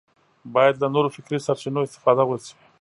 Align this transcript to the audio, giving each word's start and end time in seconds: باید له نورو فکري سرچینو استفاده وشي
باید 0.55 0.75
له 0.81 0.87
نورو 0.93 1.13
فکري 1.15 1.37
سرچینو 1.45 1.85
استفاده 1.85 2.23
وشي 2.25 2.53